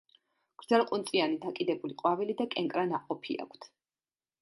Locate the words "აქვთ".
3.47-3.73